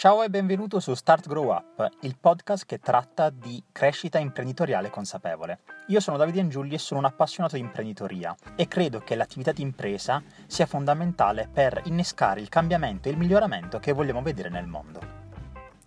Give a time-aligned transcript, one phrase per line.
[0.00, 5.58] Ciao e benvenuto su Start Grow Up, il podcast che tratta di crescita imprenditoriale consapevole.
[5.88, 9.60] Io sono Davide Angiulli e sono un appassionato di imprenditoria e credo che l'attività di
[9.60, 15.00] impresa sia fondamentale per innescare il cambiamento e il miglioramento che vogliamo vedere nel mondo.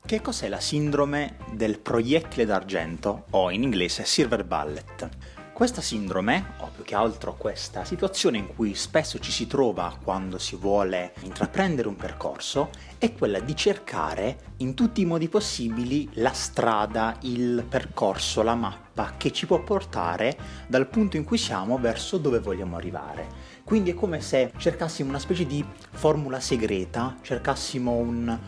[0.05, 5.09] Che cos'è la sindrome del proiettile d'argento o in inglese silver bullet?
[5.53, 10.39] Questa sindrome, o più che altro questa situazione in cui spesso ci si trova quando
[10.39, 16.33] si vuole intraprendere un percorso, è quella di cercare in tutti i modi possibili la
[16.33, 20.35] strada, il percorso, la mappa che ci può portare
[20.65, 23.27] dal punto in cui siamo verso dove vogliamo arrivare.
[23.63, 28.39] Quindi è come se cercassimo una specie di formula segreta, cercassimo un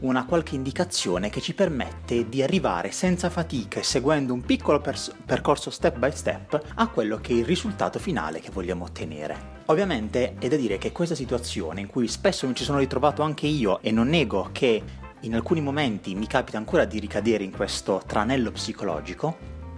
[0.00, 5.14] una qualche indicazione che ci permette di arrivare senza fatica e seguendo un piccolo pers-
[5.24, 9.56] percorso step by step a quello che è il risultato finale che vogliamo ottenere.
[9.66, 13.46] Ovviamente è da dire che questa situazione in cui spesso mi ci sono ritrovato anche
[13.46, 14.82] io e non nego che
[15.20, 19.36] in alcuni momenti mi capita ancora di ricadere in questo tranello psicologico,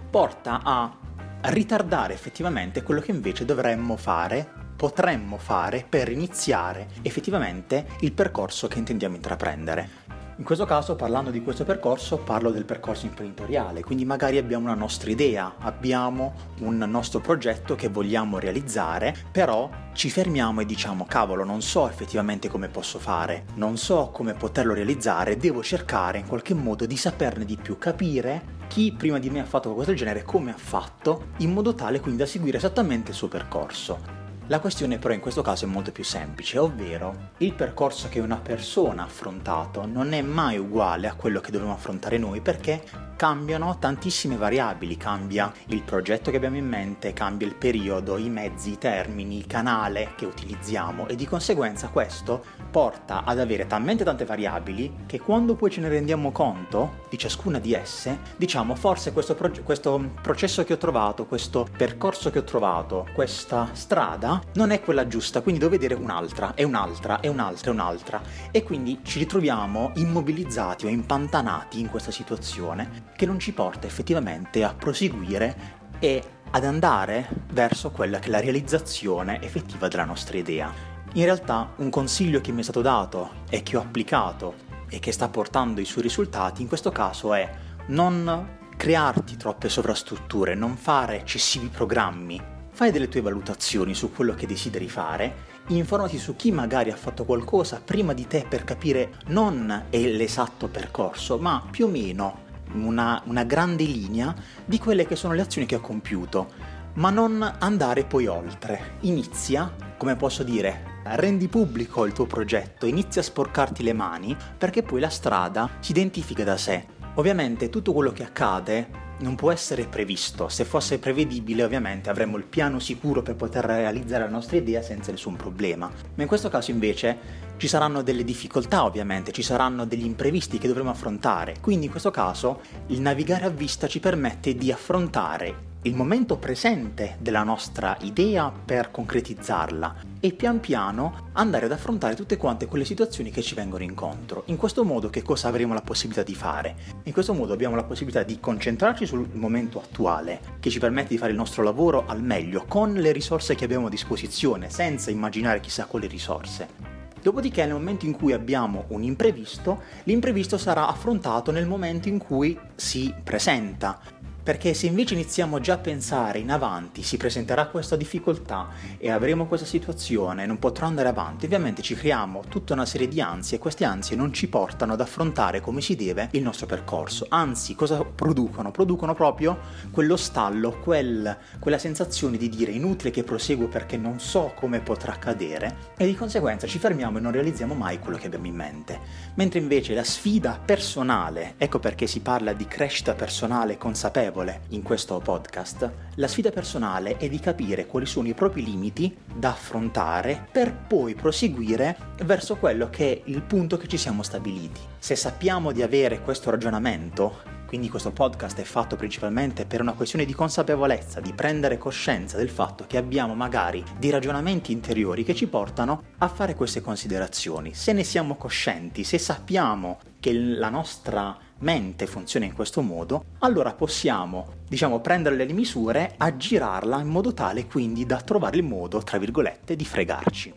[0.09, 0.97] porta a
[1.45, 8.79] ritardare effettivamente quello che invece dovremmo fare, potremmo fare per iniziare effettivamente il percorso che
[8.79, 9.89] intendiamo intraprendere.
[10.37, 14.73] In questo caso, parlando di questo percorso, parlo del percorso imprenditoriale, quindi magari abbiamo una
[14.73, 21.43] nostra idea, abbiamo un nostro progetto che vogliamo realizzare, però ci fermiamo e diciamo cavolo,
[21.43, 26.55] non so effettivamente come posso fare, non so come poterlo realizzare, devo cercare in qualche
[26.55, 30.23] modo di saperne di più, capire chi prima di me ha fatto qualcosa del genere,
[30.23, 34.20] come ha fatto, in modo tale quindi da seguire esattamente il suo percorso.
[34.51, 38.35] La questione però in questo caso è molto più semplice, ovvero il percorso che una
[38.35, 42.83] persona ha affrontato non è mai uguale a quello che dobbiamo affrontare noi perché
[43.21, 48.71] cambiano tantissime variabili, cambia il progetto che abbiamo in mente, cambia il periodo, i mezzi,
[48.71, 54.25] i termini, il canale che utilizziamo e di conseguenza questo porta ad avere talmente tante
[54.25, 59.35] variabili che quando poi ce ne rendiamo conto di ciascuna di esse, diciamo forse questo,
[59.35, 64.81] proge- questo processo che ho trovato, questo percorso che ho trovato, questa strada non è
[64.81, 68.21] quella giusta, quindi devo vedere un'altra e un'altra e un'altra e un'altra.
[68.49, 74.63] E quindi ci ritroviamo immobilizzati o impantanati in questa situazione che non ci porta effettivamente
[74.63, 80.73] a proseguire e ad andare verso quella che è la realizzazione effettiva della nostra idea.
[81.13, 85.11] In realtà un consiglio che mi è stato dato e che ho applicato e che
[85.11, 87.49] sta portando i suoi risultati in questo caso è
[87.87, 94.47] non crearti troppe sovrastrutture, non fare eccessivi programmi, fai delle tue valutazioni su quello che
[94.47, 99.85] desideri fare, informati su chi magari ha fatto qualcosa prima di te per capire non
[99.91, 104.33] l'esatto percorso, ma più o meno una, una grande linea
[104.65, 106.47] di quelle che sono le azioni che ho compiuto,
[106.93, 108.97] ma non andare poi oltre.
[109.01, 114.83] Inizia, come posso dire, rendi pubblico il tuo progetto, inizia a sporcarti le mani perché
[114.83, 116.85] poi la strada si identifica da sé.
[117.15, 120.49] Ovviamente tutto quello che accade non può essere previsto.
[120.49, 125.11] Se fosse prevedibile, ovviamente avremmo il piano sicuro per poter realizzare la nostra idea senza
[125.11, 125.89] nessun problema.
[126.15, 130.65] Ma in questo caso invece ci saranno delle difficoltà, ovviamente, ci saranno degli imprevisti che
[130.65, 131.57] dovremo affrontare.
[131.61, 137.17] Quindi in questo caso il navigare a vista ci permette di affrontare il momento presente
[137.19, 143.29] della nostra idea per concretizzarla e pian piano andare ad affrontare tutte quante quelle situazioni
[143.29, 144.41] che ci vengono incontro.
[144.47, 146.75] In questo modo che cosa avremo la possibilità di fare?
[147.03, 151.19] In questo modo abbiamo la possibilità di concentrarci sul momento attuale che ci permette di
[151.19, 155.59] fare il nostro lavoro al meglio con le risorse che abbiamo a disposizione senza immaginare
[155.59, 157.00] chissà quali risorse.
[157.21, 162.57] Dopodiché nel momento in cui abbiamo un imprevisto, l'imprevisto sarà affrontato nel momento in cui
[162.75, 163.99] si presenta.
[164.43, 169.45] Perché se invece iniziamo già a pensare in avanti, si presenterà questa difficoltà e avremo
[169.45, 173.59] questa situazione, non potrò andare avanti, ovviamente ci creiamo tutta una serie di ansie e
[173.59, 177.27] queste ansie non ci portano ad affrontare come si deve il nostro percorso.
[177.29, 178.71] Anzi, cosa producono?
[178.71, 179.59] Producono proprio
[179.91, 185.13] quello stallo, quel, quella sensazione di dire inutile che proseguo perché non so come potrà
[185.13, 188.99] accadere e di conseguenza ci fermiamo e non realizziamo mai quello che abbiamo in mente.
[189.35, 194.81] Mentre invece la sfida personale, ecco perché si parla di crescita personale consapevole, consapevole in
[194.81, 200.47] questo podcast, la sfida personale è di capire quali sono i propri limiti da affrontare
[200.51, 204.81] per poi proseguire verso quello che è il punto che ci siamo stabiliti.
[204.97, 210.25] Se sappiamo di avere questo ragionamento, quindi questo podcast è fatto principalmente per una questione
[210.25, 215.47] di consapevolezza, di prendere coscienza del fatto che abbiamo magari dei ragionamenti interiori che ci
[215.47, 217.73] portano a fare queste considerazioni.
[217.73, 223.73] Se ne siamo coscienti, se sappiamo che la nostra mente funziona in questo modo, allora
[223.73, 229.17] possiamo, diciamo, prendere le misure, aggirarla in modo tale quindi da trovare il modo, tra
[229.17, 230.53] virgolette, di fregarci.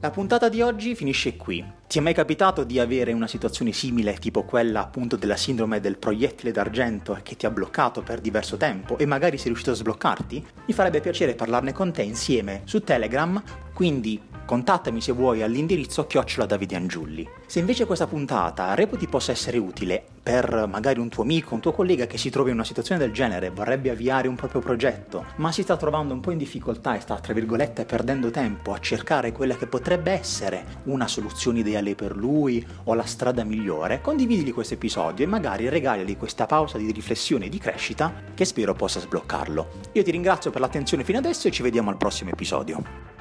[0.00, 1.64] La puntata di oggi finisce qui.
[1.88, 5.98] Ti è mai capitato di avere una situazione simile, tipo quella appunto della sindrome del
[5.98, 10.46] proiettile d'argento che ti ha bloccato per diverso tempo e magari sei riuscito a sbloccarti?
[10.66, 13.42] Mi farebbe piacere parlarne con te insieme su Telegram,
[13.74, 17.28] quindi contattami se vuoi all'indirizzo chiocciola Davide Angiulli.
[17.44, 21.72] Se invece questa puntata reputi possa essere utile per magari un tuo amico, un tuo
[21.72, 25.52] collega che si trova in una situazione del genere, vorrebbe avviare un proprio progetto, ma
[25.52, 29.32] si sta trovando un po' in difficoltà e sta, tra virgolette, perdendo tempo a cercare
[29.32, 34.74] quella che potrebbe essere una soluzione ideale per lui o la strada migliore, condividili questo
[34.74, 39.68] episodio e magari regalili questa pausa di riflessione e di crescita che spero possa sbloccarlo.
[39.92, 43.17] Io ti ringrazio per l'attenzione fino adesso e ci vediamo al prossimo episodio.